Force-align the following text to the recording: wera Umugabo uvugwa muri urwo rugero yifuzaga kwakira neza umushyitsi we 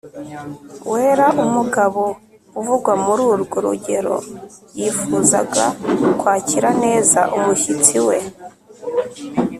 wera 0.91 1.27
Umugabo 1.43 2.03
uvugwa 2.59 2.93
muri 3.05 3.21
urwo 3.33 3.57
rugero 3.65 4.15
yifuzaga 4.77 5.65
kwakira 6.19 6.69
neza 6.83 7.19
umushyitsi 7.37 7.97
we 8.07 8.17